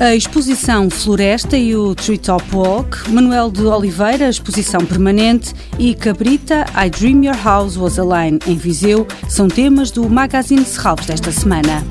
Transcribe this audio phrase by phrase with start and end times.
[0.00, 6.88] A exposição Floresta e o Treetop Walk, Manuel de Oliveira, exposição permanente e Cabrita, I
[6.88, 11.84] Dream Your House Was a Line em Viseu são temas do Magazine Serralves desta semana.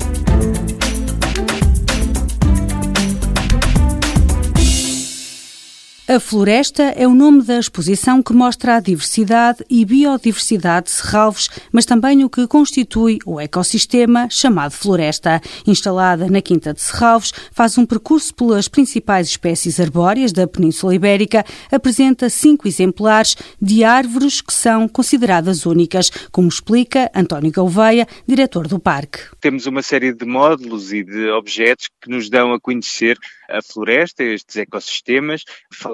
[6.10, 11.50] A Floresta é o nome da exposição que mostra a diversidade e biodiversidade de Serralves,
[11.70, 15.38] mas também o que constitui o ecossistema chamado floresta.
[15.66, 21.44] Instalada na Quinta de Serralves, faz um percurso pelas principais espécies arbóreas da Península Ibérica,
[21.70, 28.80] apresenta cinco exemplares de árvores que são consideradas únicas, como explica António Gouveia, diretor do
[28.80, 29.18] parque.
[29.42, 33.18] Temos uma série de módulos e de objetos que nos dão a conhecer
[33.50, 35.44] a floresta, estes ecossistemas,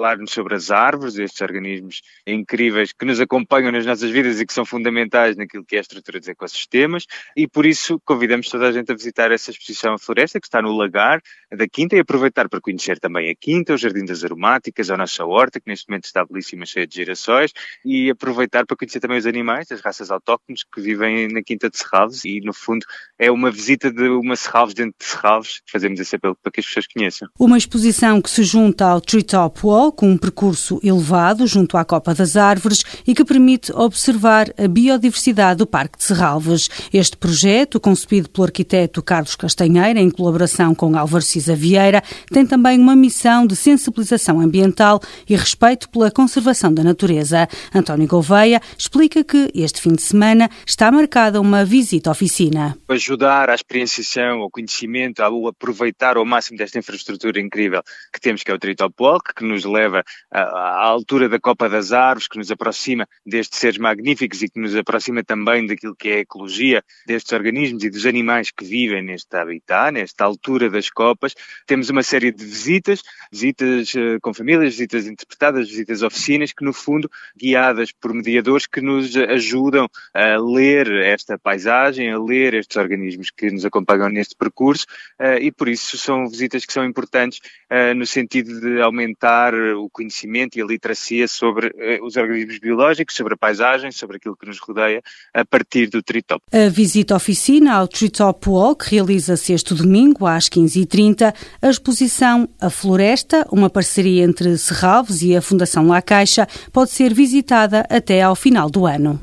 [0.05, 4.53] falar-nos sobre as árvores, estes organismos incríveis que nos acompanham nas nossas vidas e que
[4.53, 8.71] são fundamentais naquilo que é a estrutura dos ecossistemas, e por isso convidamos toda a
[8.71, 11.19] gente a visitar essa exposição floresta que está no lagar
[11.51, 15.25] da Quinta e aproveitar para conhecer também a Quinta, o Jardim das Aromáticas, a nossa
[15.25, 17.51] horta, que neste momento está belíssima, cheia de girassóis,
[17.83, 21.79] e aproveitar para conhecer também os animais, as raças autóctones que vivem na Quinta de
[21.79, 22.85] Serralves, e no fundo
[23.17, 26.65] é uma visita de uma Serralves dentro de Serralves, fazemos esse apelo para que as
[26.67, 27.27] pessoas conheçam.
[27.39, 32.35] Uma exposição que se junta ao Treetop Walk, um percurso elevado junto à Copa das
[32.35, 36.69] Árvores e que permite observar a biodiversidade do Parque de Serralves.
[36.91, 42.79] Este projeto, concebido pelo arquiteto Carlos Castanheira em colaboração com Álvaro Cisa Vieira, tem também
[42.79, 47.47] uma missão de sensibilização ambiental e respeito pela conservação da natureza.
[47.73, 52.77] António Gouveia explica que este fim de semana está marcada uma visita oficina.
[52.89, 58.51] Ajudar à experienciação, ao conhecimento, ao aproveitar ao máximo desta infraestrutura incrível que temos, que
[58.51, 58.59] é o
[58.99, 59.84] Walk, que nos leva
[60.31, 64.59] à, à altura da Copa das Árvores, que nos aproxima destes seres magníficos e que
[64.59, 69.01] nos aproxima também daquilo que é a ecologia destes organismos e dos animais que vivem
[69.01, 71.33] neste habitat, nesta altura das copas.
[71.65, 73.01] Temos uma série de visitas,
[73.31, 78.81] visitas uh, com famílias, visitas interpretadas, visitas oficinas, que no fundo, guiadas por mediadores que
[78.81, 84.85] nos ajudam a ler esta paisagem, a ler estes organismos que nos acompanham neste percurso
[85.19, 87.39] uh, e por isso são visitas que são importantes
[87.71, 93.15] uh, no sentido de aumentar o conhecimento e a literacia sobre uh, os organismos biológicos,
[93.15, 95.01] sobre a paisagem, sobre aquilo que nos rodeia,
[95.33, 96.41] a partir do Treetop.
[96.51, 101.33] A visita oficina ao Treetop Walk realiza-se este domingo às 15h30.
[101.61, 107.13] A exposição A Floresta, uma parceria entre Serralves e a Fundação La Caixa, pode ser
[107.13, 109.19] visitada até ao final do ano.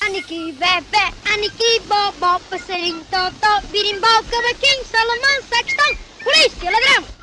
[0.00, 5.32] Aniki, bebê, aniki, bobó, passarinho, totó, birimbau, cavaquinho, salamã,
[6.24, 7.21] Coneix-t'hi!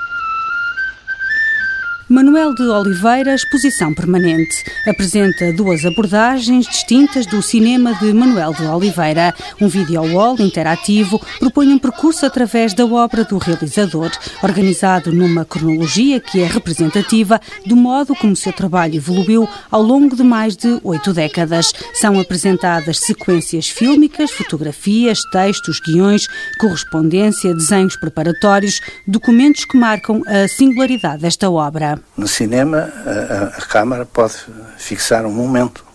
[2.30, 4.64] Manuel de Oliveira, exposição permanente.
[4.86, 9.34] Apresenta duas abordagens distintas do cinema de Manuel de Oliveira.
[9.60, 14.12] Um video wall interativo propõe um percurso através da obra do realizador,
[14.44, 20.22] organizado numa cronologia que é representativa do modo como seu trabalho evoluiu ao longo de
[20.24, 21.74] mais de oito décadas.
[21.96, 26.28] São apresentadas sequências fílmicas, fotografias, textos, guiões,
[26.60, 32.00] correspondência, desenhos preparatórios, documentos que marcam a singularidade desta obra.
[32.20, 34.36] No cinema, a, a câmara pode
[34.78, 35.86] fixar um momento,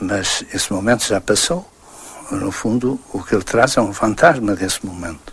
[0.00, 1.68] mas esse momento já passou.
[2.30, 5.32] No fundo, o que ele traz é um fantasma desse momento.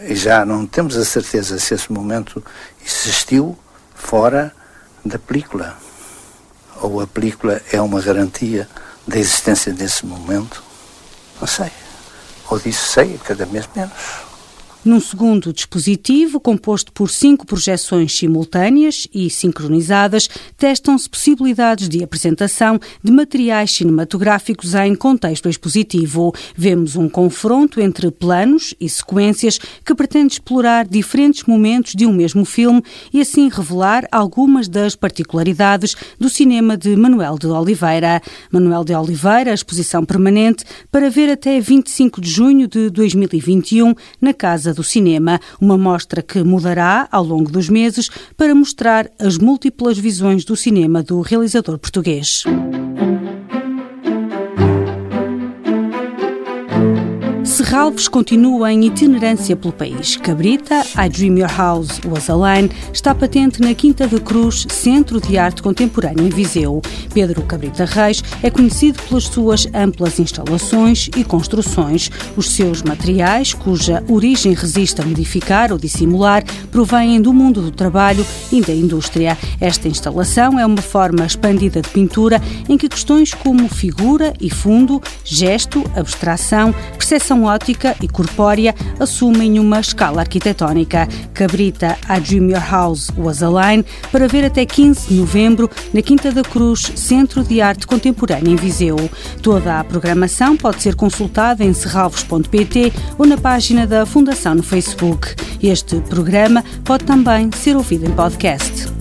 [0.00, 2.42] E já não temos a certeza se esse momento
[2.82, 3.58] existiu
[3.94, 4.54] fora
[5.04, 5.76] da película.
[6.80, 8.66] Ou a película é uma garantia
[9.06, 10.62] da existência desse momento.
[11.38, 11.70] Não sei.
[12.48, 13.92] Ou disso sei, cada vez menos.
[14.84, 23.10] Num segundo dispositivo, composto por cinco projeções simultâneas e sincronizadas, testam-se possibilidades de apresentação de
[23.10, 26.32] materiais cinematográficos em contexto expositivo.
[26.56, 32.44] Vemos um confronto entre planos e sequências que pretende explorar diferentes momentos de um mesmo
[32.44, 32.80] filme
[33.12, 38.22] e assim revelar algumas das particularidades do cinema de Manuel de Oliveira.
[38.52, 44.67] Manuel de Oliveira, exposição permanente para ver até 25 de junho de 2021 na Casa
[44.68, 49.98] Casa do Cinema, uma mostra que mudará ao longo dos meses para mostrar as múltiplas
[49.98, 52.44] visões do cinema do realizador português.
[57.78, 60.16] Serralves continua em itinerância pelo país.
[60.16, 65.20] Cabrita, I Dream Your House Was a Line, está patente na Quinta da Cruz, Centro
[65.20, 66.82] de Arte Contemporânea em Viseu.
[67.14, 72.10] Pedro Cabrita Reis é conhecido pelas suas amplas instalações e construções.
[72.36, 76.42] Os seus materiais, cuja origem resiste a modificar ou dissimular,
[76.72, 79.38] provêm do mundo do trabalho e da indústria.
[79.60, 85.00] Esta instalação é uma forma expandida de pintura em que questões como figura e fundo,
[85.24, 91.06] gesto, abstração, percepção ótica acústica e corpórea assumem uma escala arquitetónica.
[91.34, 96.02] Cabrita A Dream Your House Was a Line para ver até 15 de novembro na
[96.02, 98.96] Quinta da Cruz, Centro de Arte Contemporânea em Viseu.
[99.42, 105.34] Toda a programação pode ser consultada em serralvos.pt ou na página da Fundação no Facebook.
[105.62, 108.97] Este programa pode também ser ouvido em podcast.